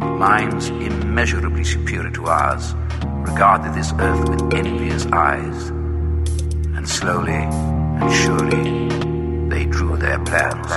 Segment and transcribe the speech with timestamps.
[0.00, 2.74] minds immeasurably superior to ours
[3.28, 5.68] regarded this earth with envious eyes.
[6.76, 8.88] And slowly and surely,
[9.48, 10.72] they drew their plans.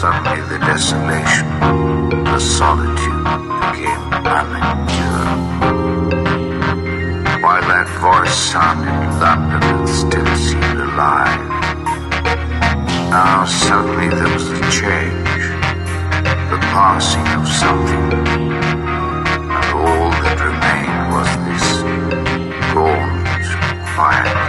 [0.00, 1.48] Suddenly, the desolation,
[2.24, 3.24] the solitude
[3.64, 4.04] became
[4.36, 5.46] unendurable.
[7.40, 11.40] While that voice sounded London and still seemed alive,
[13.08, 15.42] now suddenly there was a change,
[16.52, 18.12] the passing of something,
[19.56, 21.68] and all that remained was this
[22.74, 23.26] gaunt
[23.94, 24.45] quiet.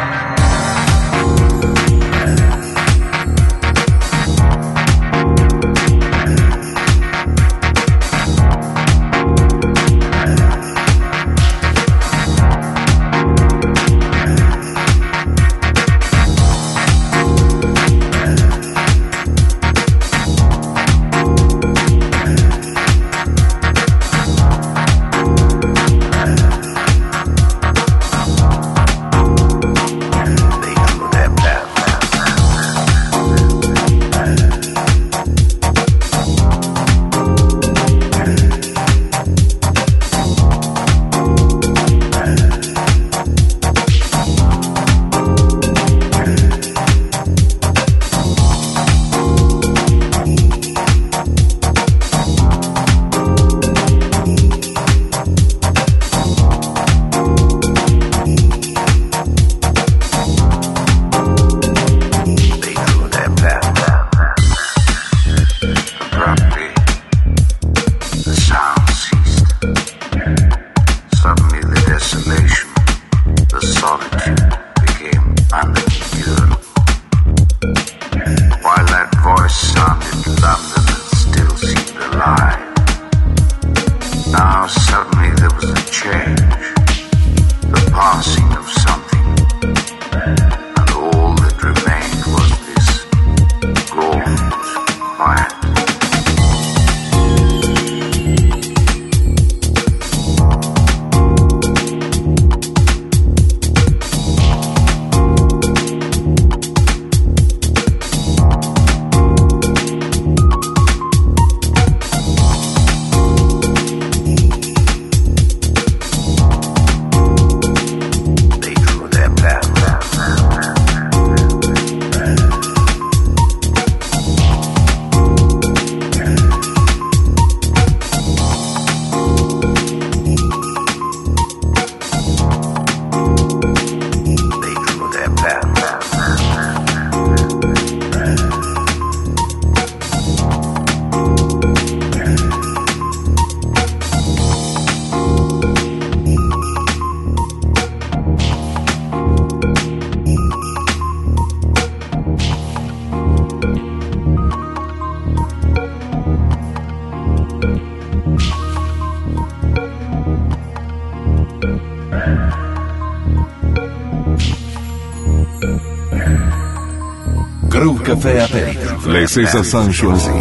[169.27, 170.31] Princesa Sanchoisi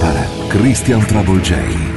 [0.00, 1.91] para Christian Travolgei.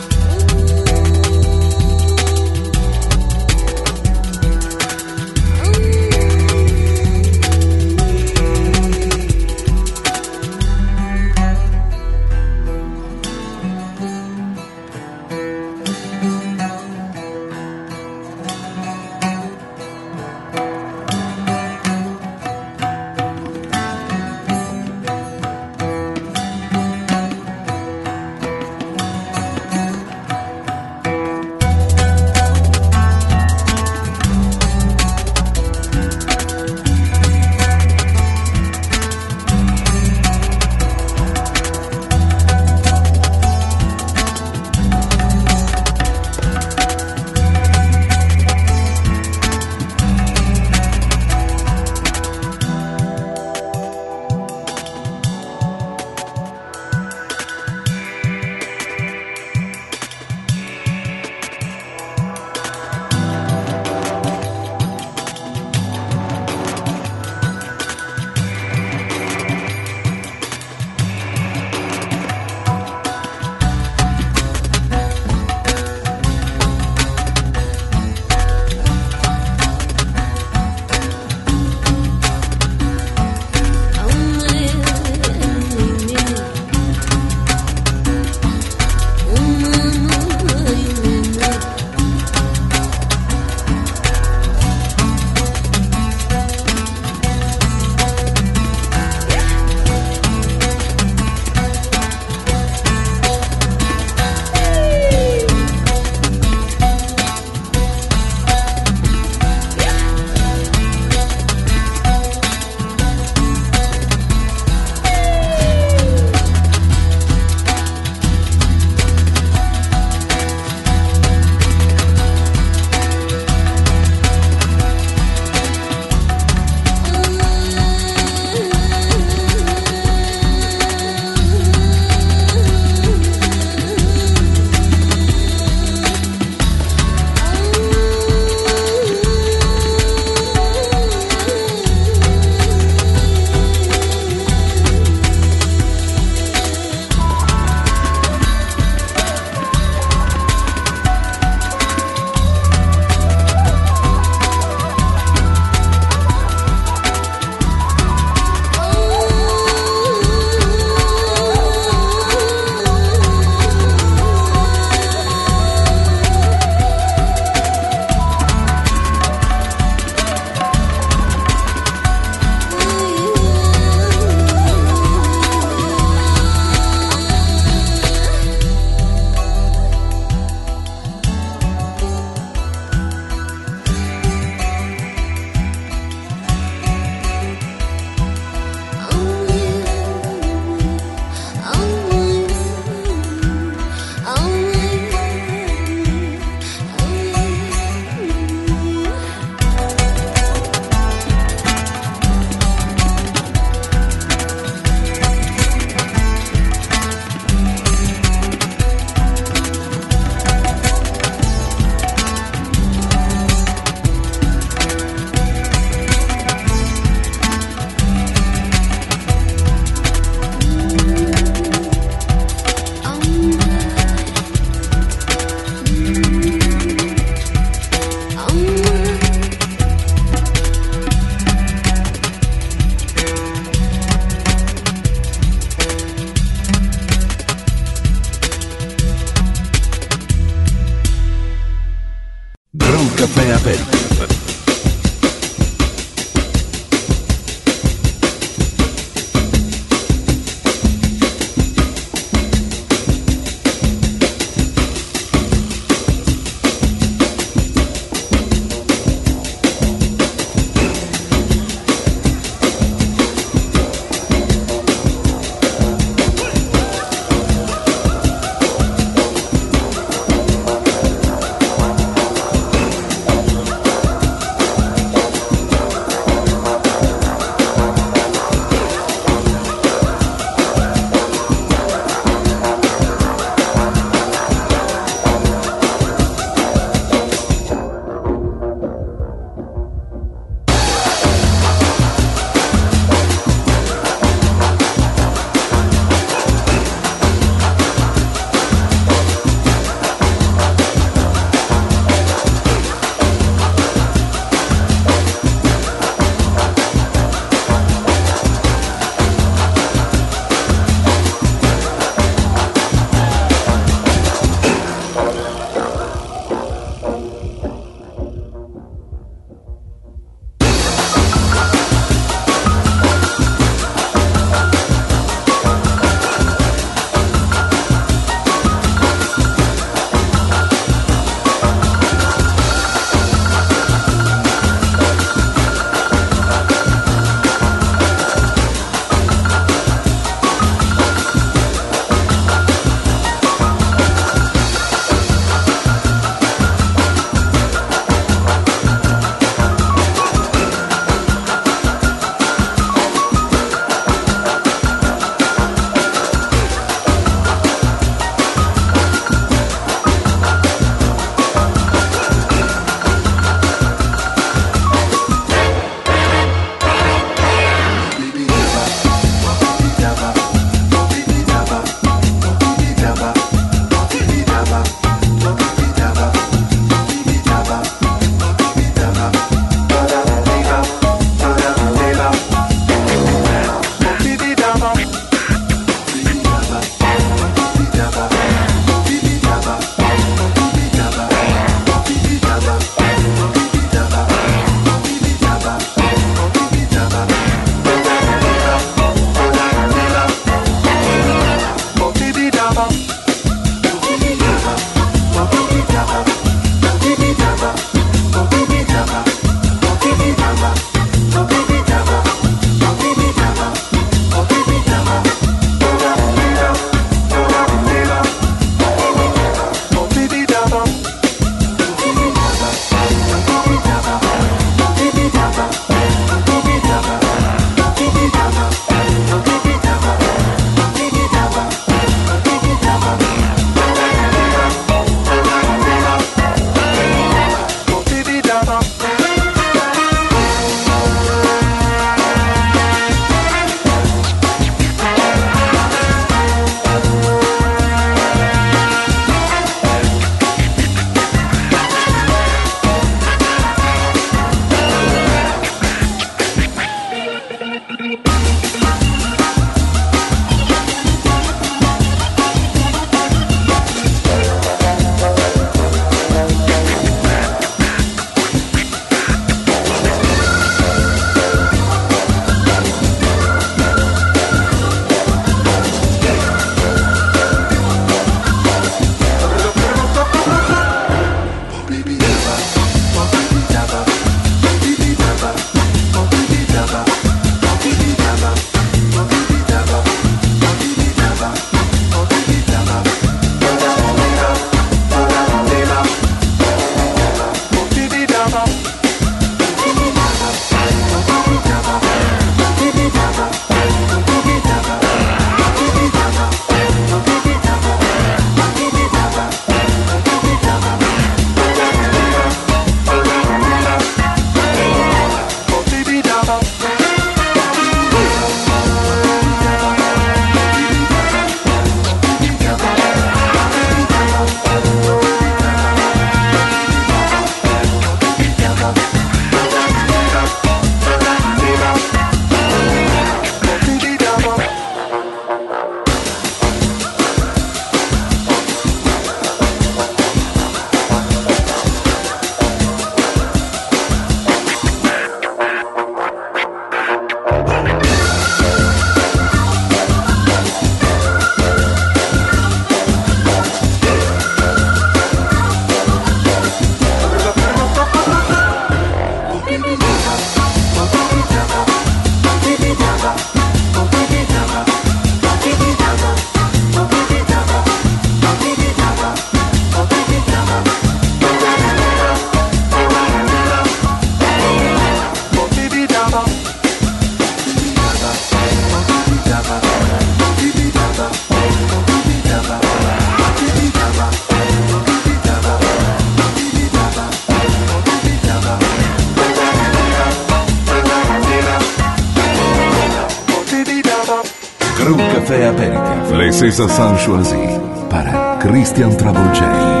[596.71, 600.00] Teresa Sanchoisi para Christian Travolgei.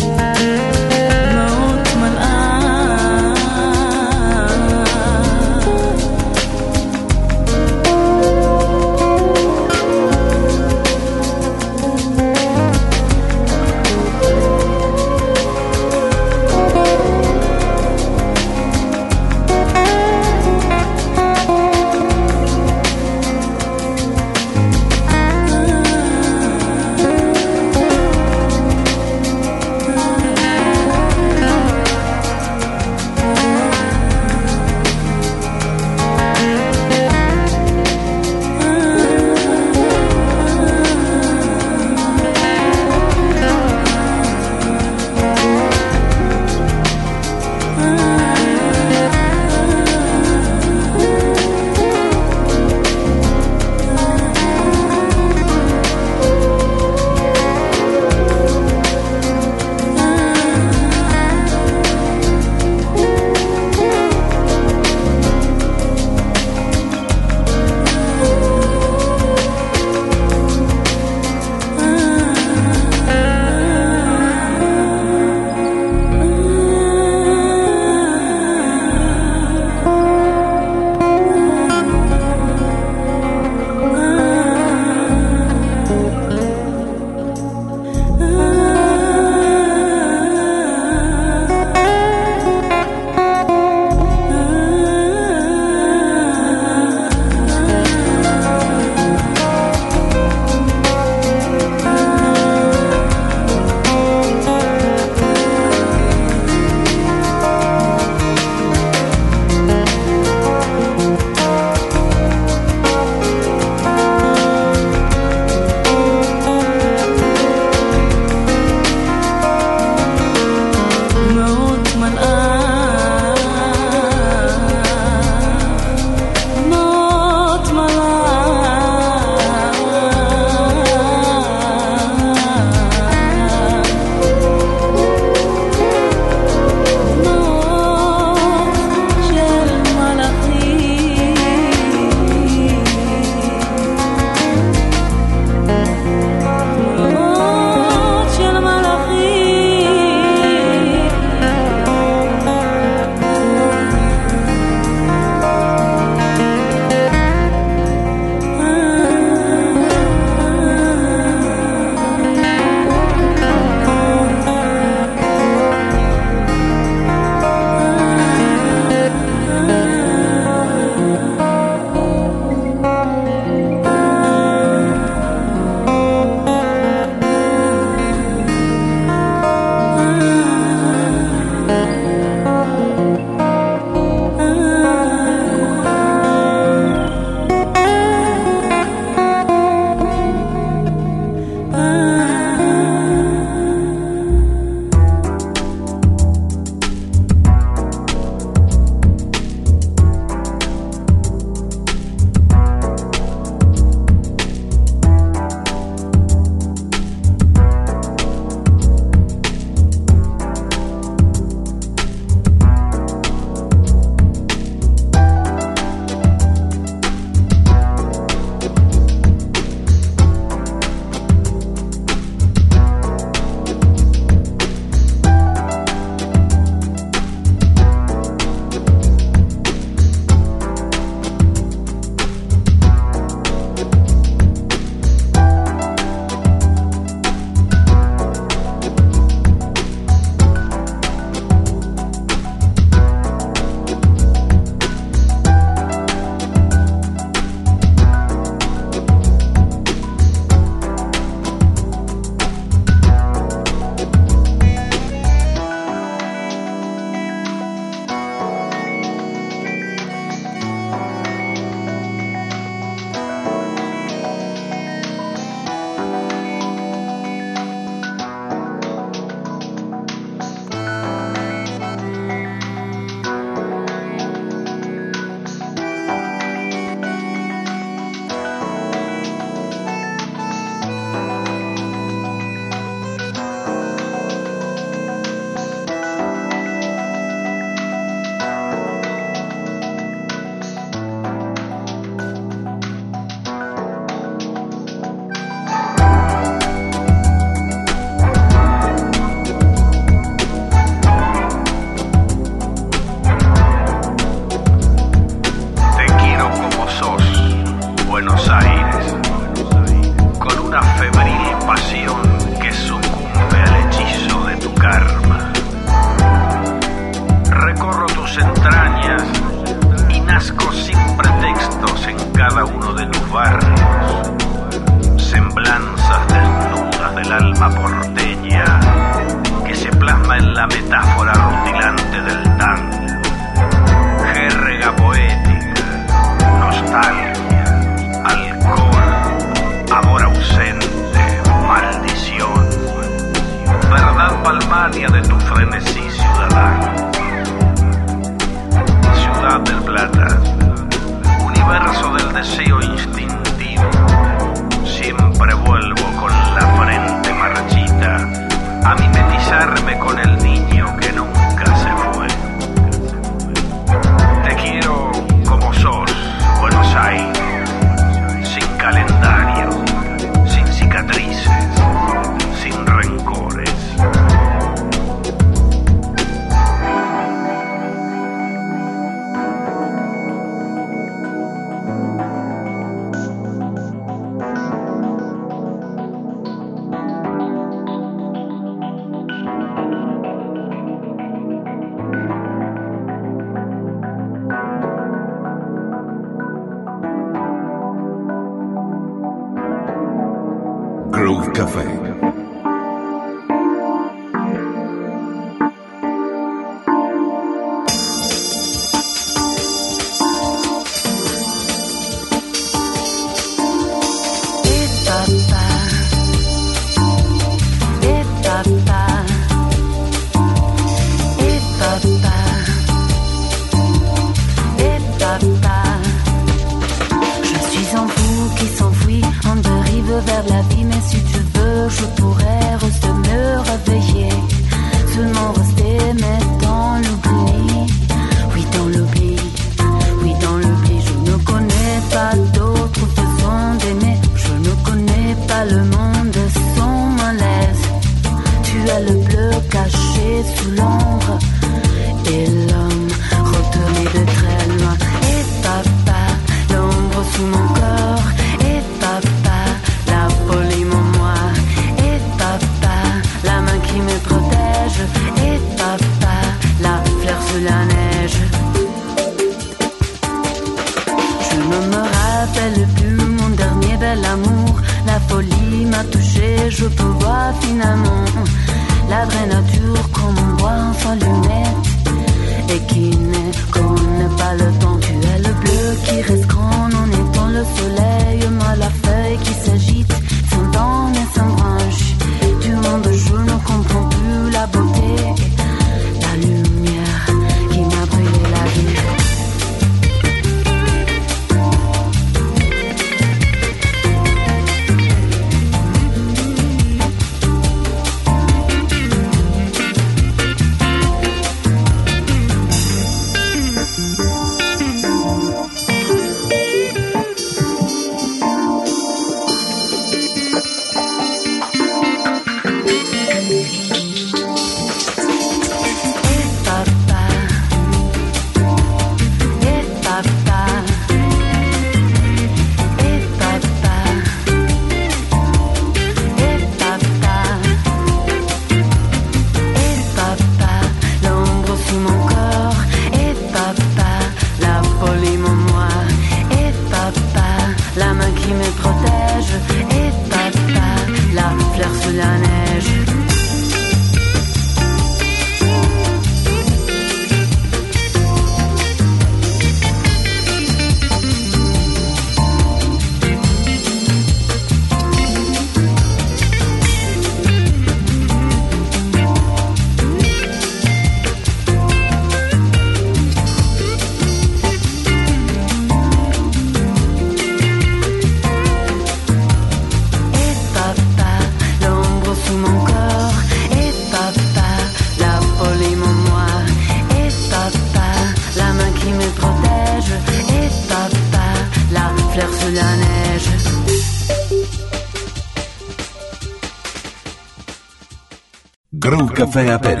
[599.51, 600.00] Groove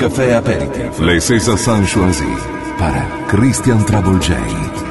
[0.00, 2.24] Café Aperitif, le César San Choisy,
[2.78, 4.89] para Christian Travolgei.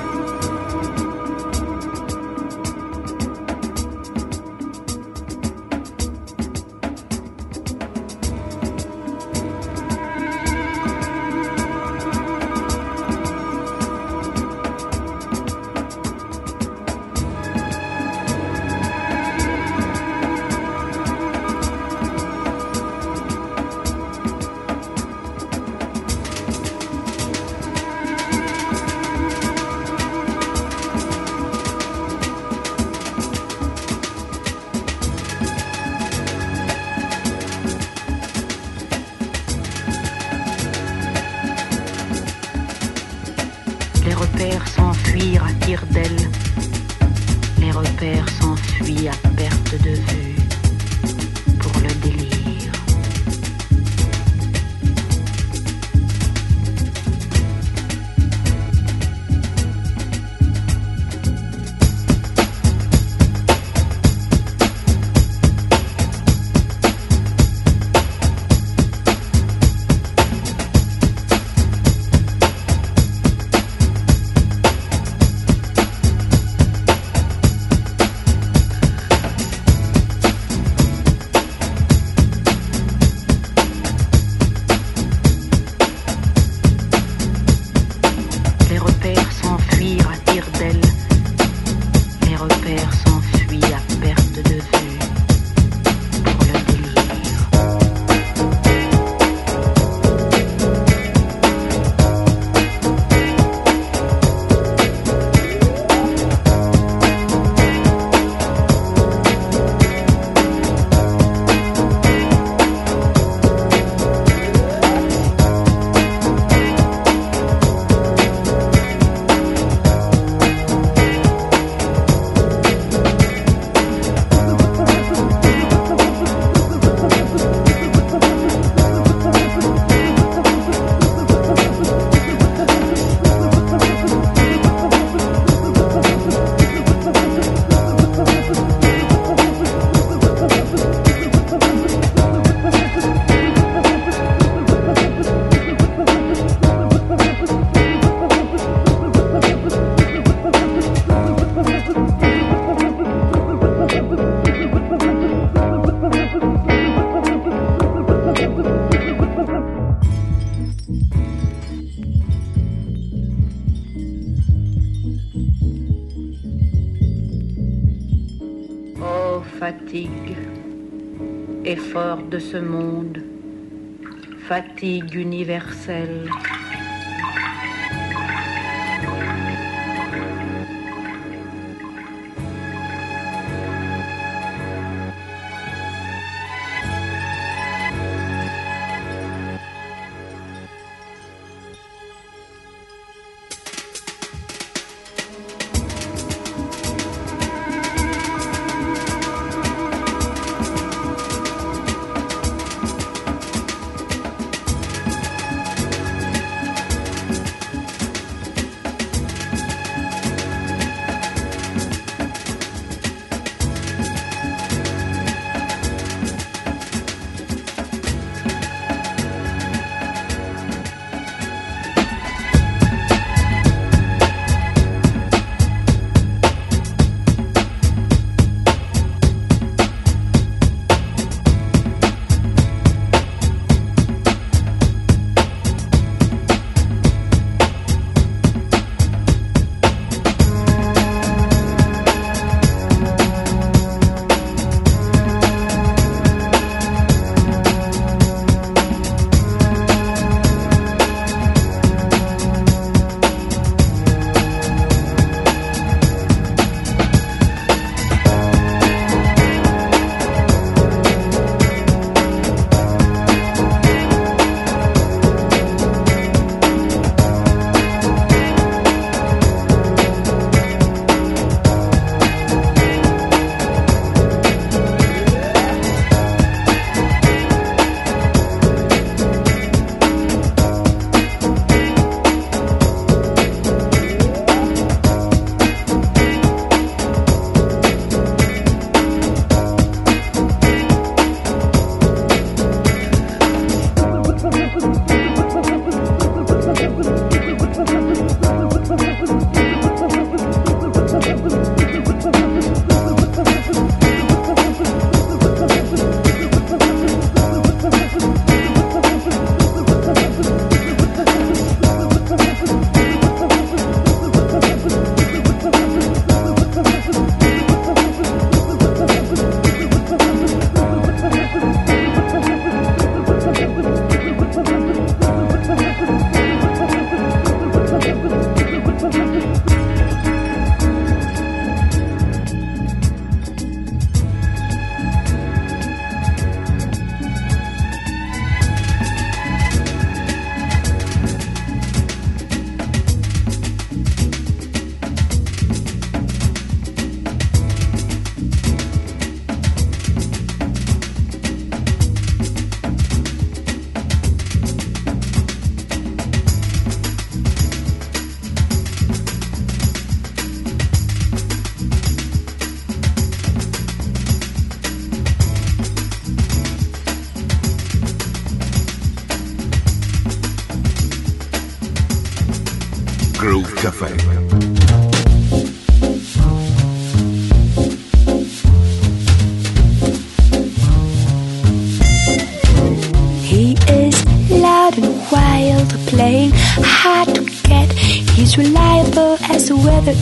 [174.79, 176.18] Fatigue universelle.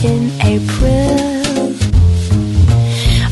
[0.04, 1.74] In April.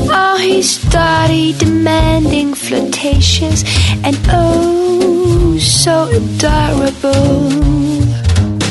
[0.09, 3.63] Oh, he's starry, demanding, flirtatious,
[4.03, 7.51] and oh, so adorable.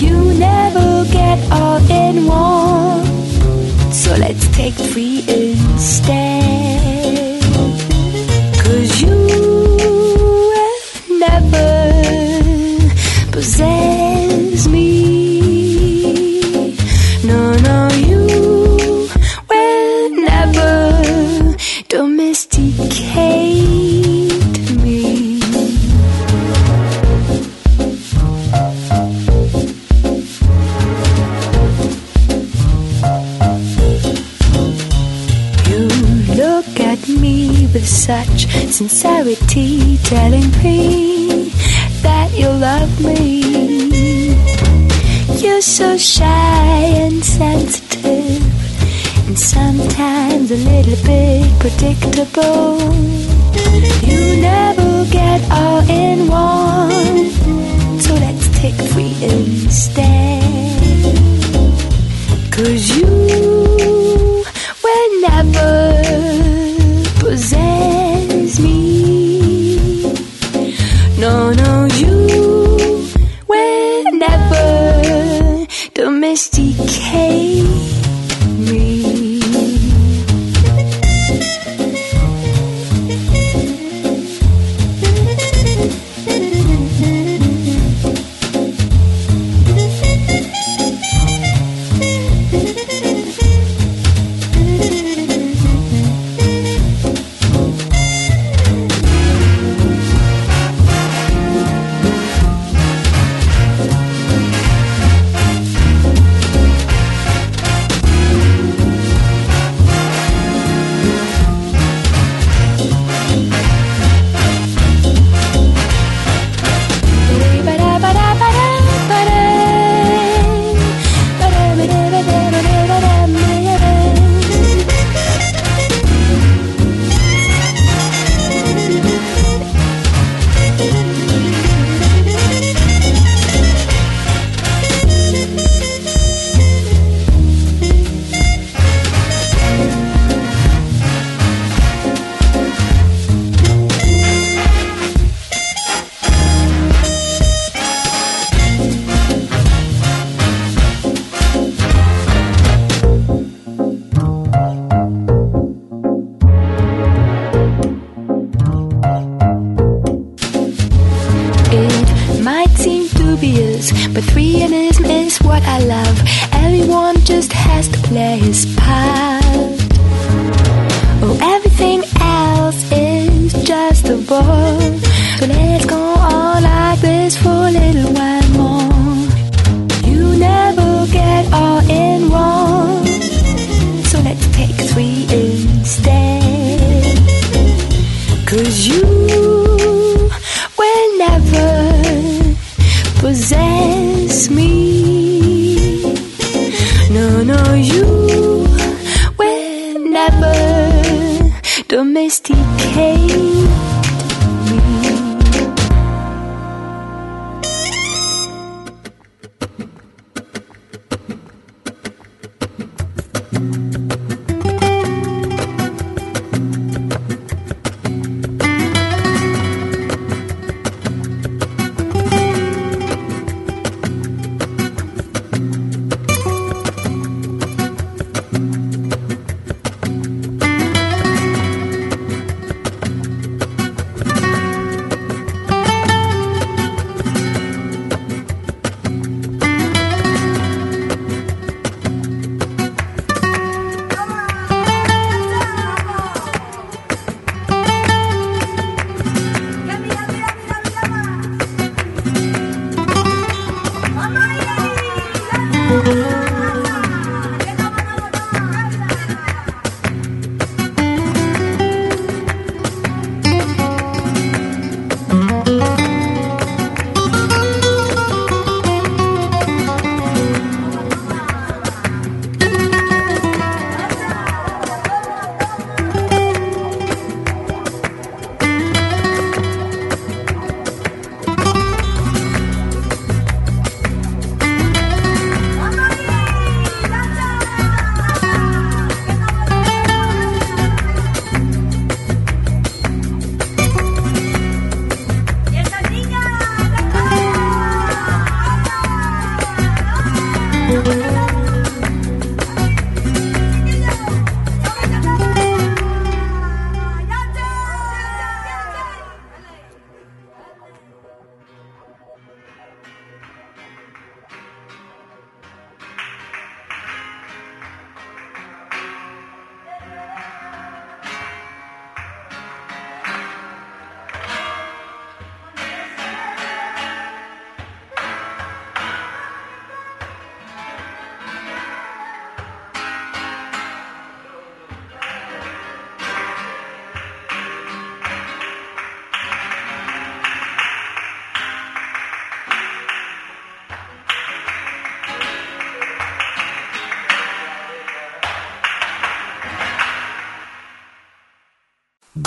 [0.01, 6.86] You never get all in one, so let's take three instead.
[13.47, 13.96] Possess.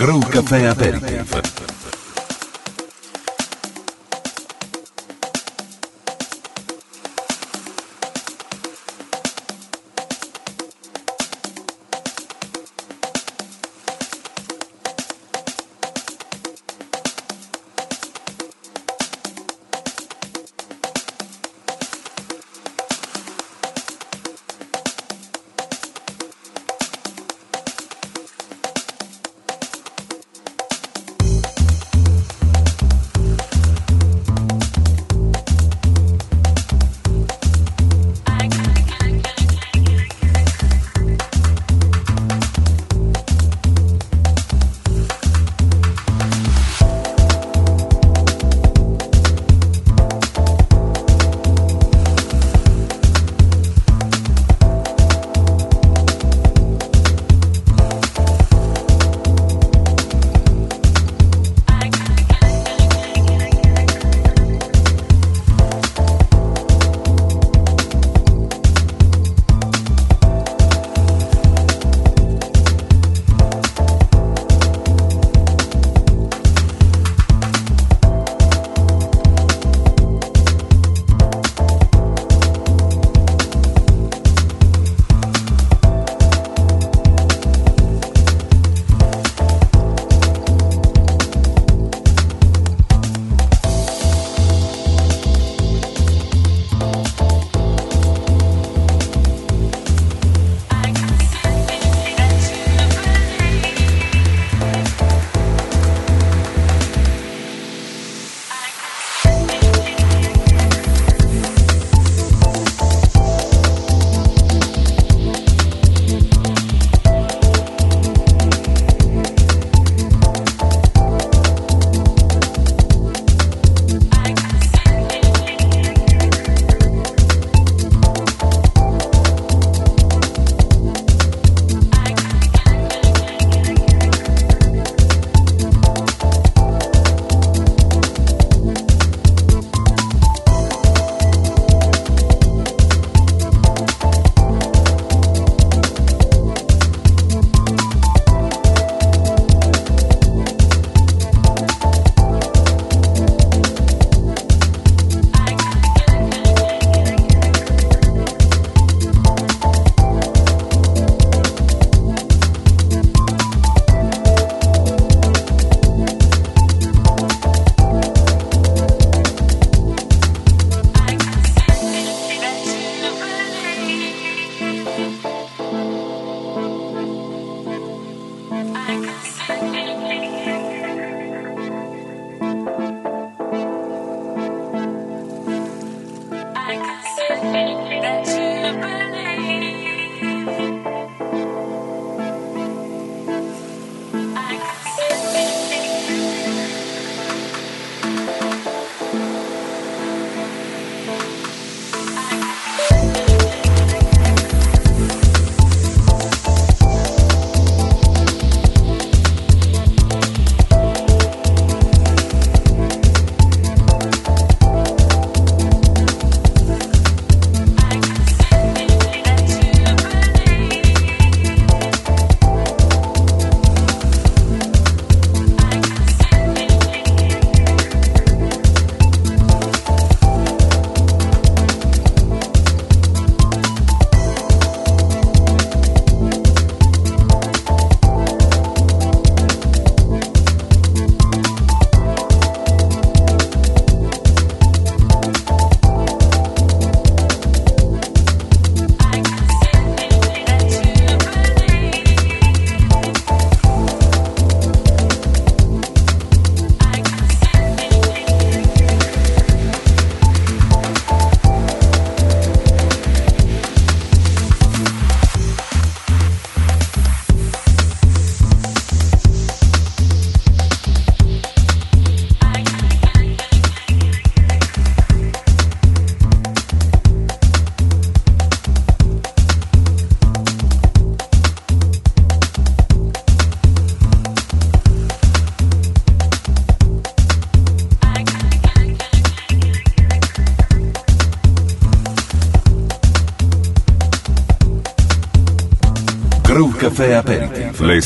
[0.09, 1.58] Grow Café Aperitif.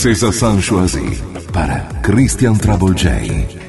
[0.04, 1.24] César Sanchoisi
[1.54, 3.63] para Christian Travolgei.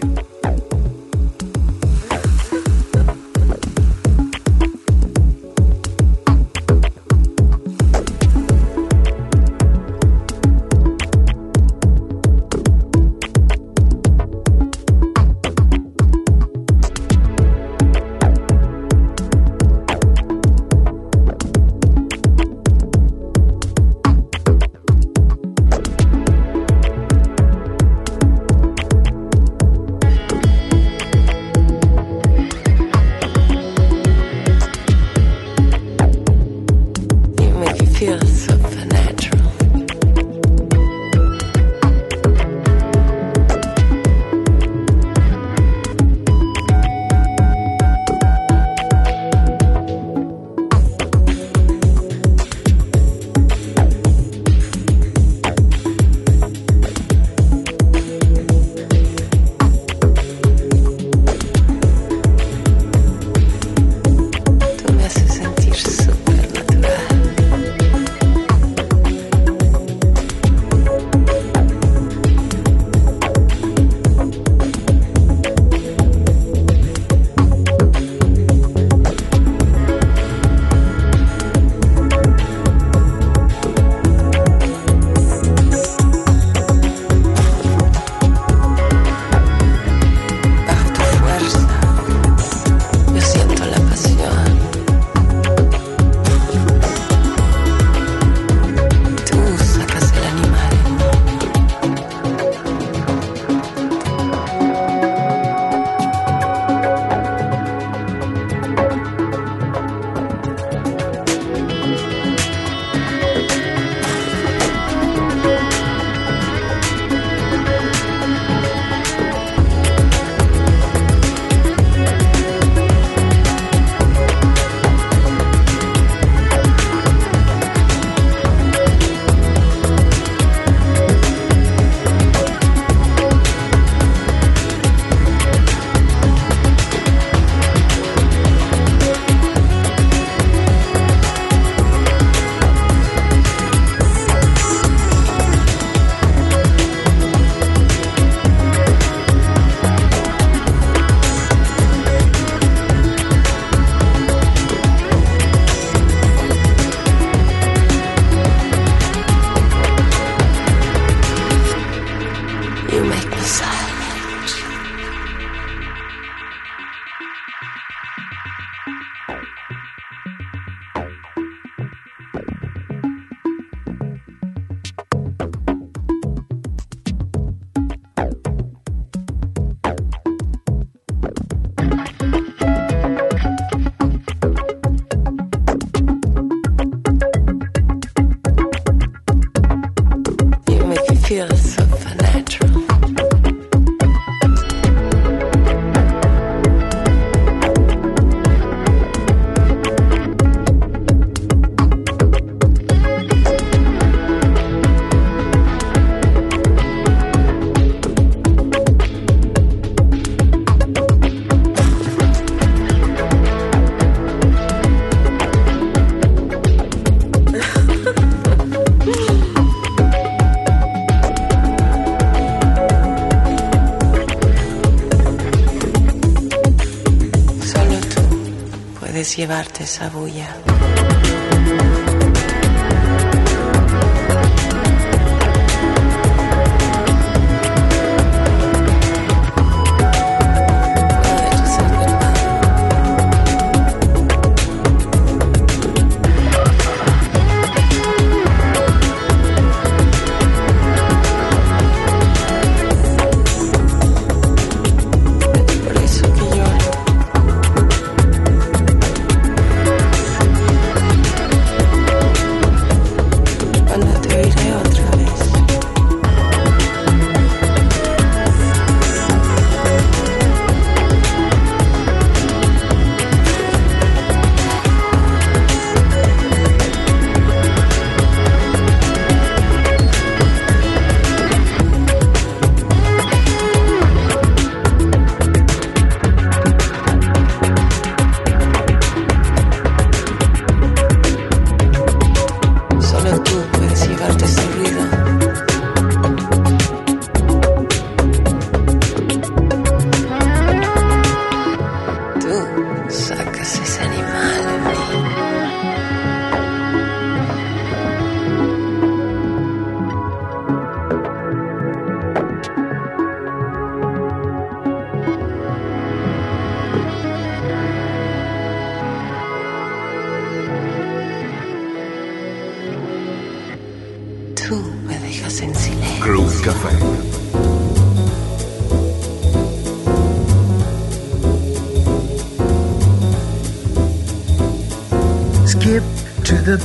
[229.36, 230.73] Llevarte esa bulla.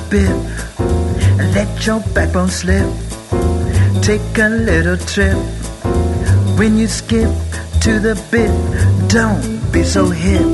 [0.09, 0.79] Bit
[1.53, 2.87] let your backbone slip.
[4.01, 5.37] Take a little trip.
[6.57, 7.31] When you skip
[7.81, 8.51] to the bit,
[9.09, 10.45] don't be so hip.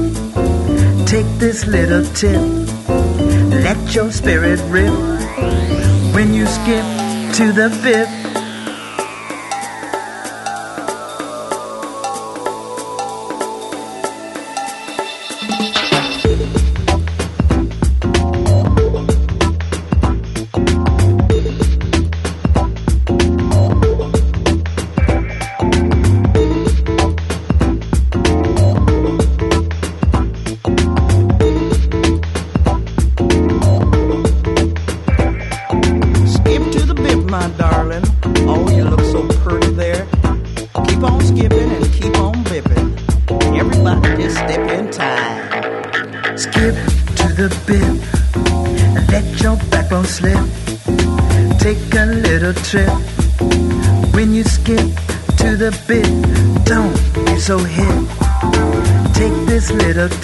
[1.06, 2.42] Take this little tip.
[3.66, 4.94] Let your spirit rip.
[6.14, 6.86] When you skip
[7.38, 8.25] to the bit.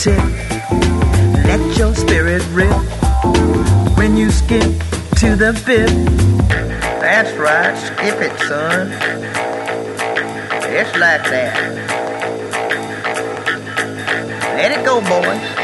[0.02, 0.18] Tip.
[1.45, 2.74] Let your spirit rip.
[3.95, 4.72] When you skip
[5.18, 5.91] to the bit.
[6.99, 8.89] That's right, skip it, son.
[10.72, 11.56] Just like that.
[14.58, 15.61] Let it go, boy.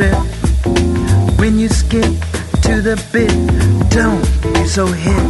[0.00, 1.38] Trip.
[1.38, 2.12] When you skip
[2.64, 3.32] to the bit,
[3.90, 4.24] don't
[4.54, 5.28] be so hip.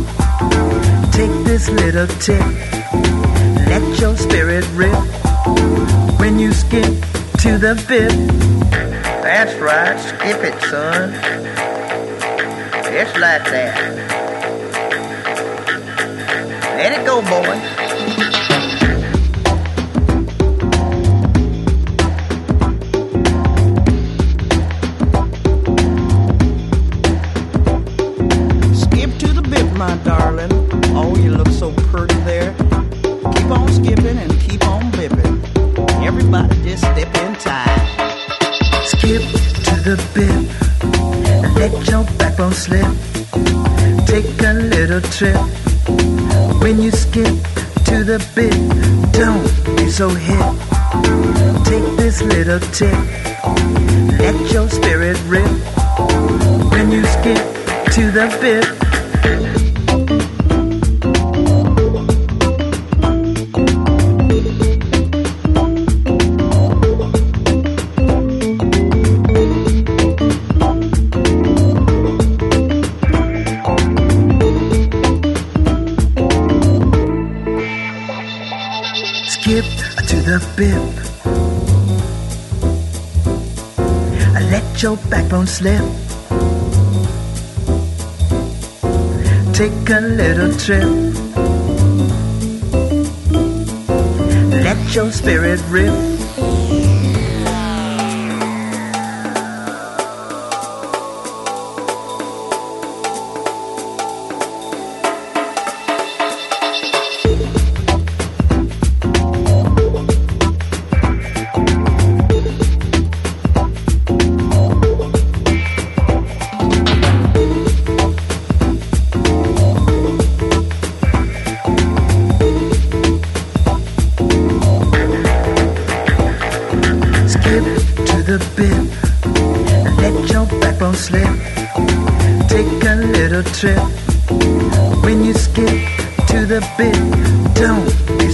[1.10, 2.44] Take this little tip.
[3.70, 4.94] Let your spirit rip.
[6.20, 6.92] When you skip
[7.42, 8.12] to the bit.
[9.26, 11.14] That's right, skip it, son.
[12.92, 13.74] Just like that.
[16.78, 17.79] Let it go, boy.
[45.20, 45.36] Trip.
[46.62, 47.36] When you skip
[47.84, 48.56] to the bit,
[49.12, 50.56] don't be so hip.
[51.66, 53.19] Take this little tip.
[84.80, 85.82] Let your backbone slip.
[89.52, 90.88] Take a little trip.
[94.64, 96.19] Let your spirit rip.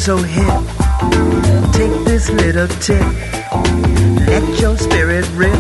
[0.06, 0.62] So hip.
[1.72, 3.02] Take this little tip.
[4.24, 5.58] Let your spirit rip.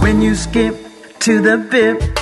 [0.00, 0.74] When you skip
[1.18, 2.17] to the bit.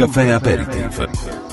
[0.00, 1.49] Caffè Aperitif.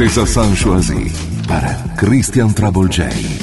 [0.00, 1.12] Princesa Sanchoisi
[1.46, 3.39] para Christian Travolgei.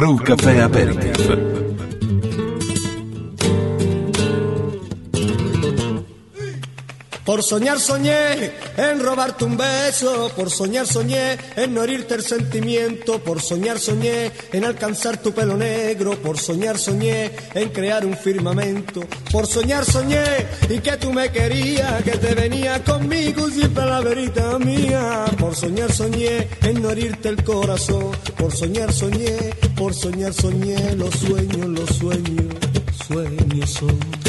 [0.00, 1.50] Crew Café Aperitif.
[7.26, 13.22] Por soñar soñé en robarte un beso, por soñar soñé en no herirte el sentimiento,
[13.22, 19.02] por soñar soñé en alcanzar tu pelo negro, por soñar soñé en crear un firmamento,
[19.30, 20.24] por soñar soñé
[20.70, 25.92] y que tú me querías, que te venía conmigo siempre la verita mía, por soñar
[25.92, 29.50] soñé en no herirte el corazón, por soñar soñé,
[29.80, 32.54] por soñar soñé los sueños, los sueños,
[33.08, 34.19] sueños son.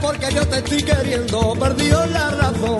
[0.00, 2.78] Porque yo te estoy queriendo, perdió la razón.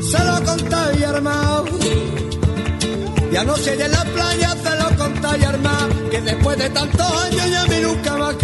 [0.00, 1.64] Se lo conté y armado.
[3.30, 6.10] Y anoche en la playa se lo conté y armado.
[6.10, 8.38] Que después de tantos años ya mí nunca me ha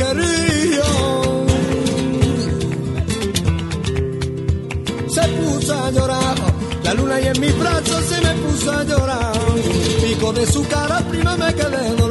[6.85, 9.32] La luna y en mis brazos se me puso a llorar.
[10.03, 12.02] Pico de su cara, prima me quedé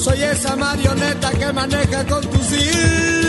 [0.00, 3.19] soy esa marioneta que maneja con tus hilos,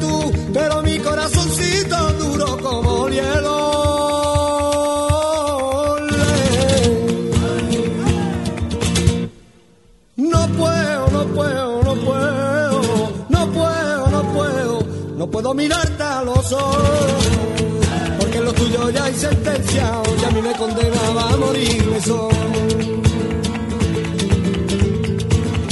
[0.00, 3.58] tú, pero mi corazoncito duro como el hielo.
[10.16, 12.82] No puedo, no puedo, no puedo,
[13.28, 14.78] no puedo, no puedo,
[15.16, 17.24] no puedo mirarte a los ojos.
[18.18, 22.30] Porque lo tuyo ya hay sentencia, y a mí me condenaba a morirme solo.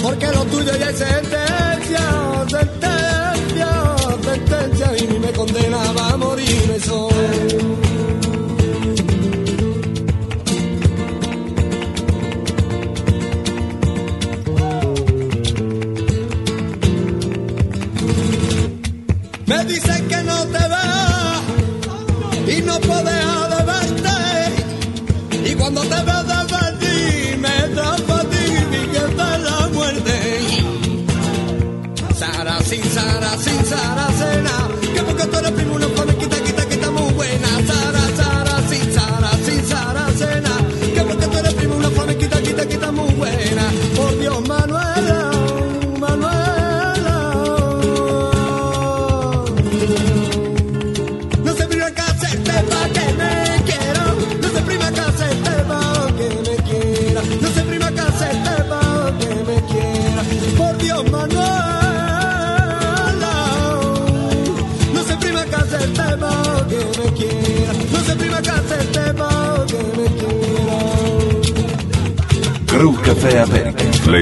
[0.03, 2.01] Porque lo tuyo ya sentencia,
[2.49, 2.70] sentencia,
[5.03, 7.90] y me condenaba a morirme solo.